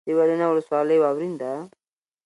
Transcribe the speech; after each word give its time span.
دولینه 0.09 0.45
ولسوالۍ 0.47 0.97
واورین 0.99 1.33
ده؟ 1.41 1.51